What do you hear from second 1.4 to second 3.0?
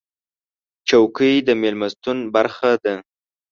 د میلمستون برخه ده.